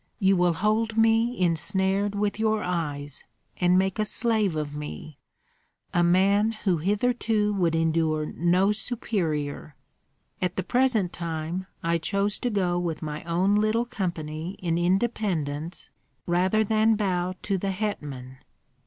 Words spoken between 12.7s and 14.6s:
with my own little company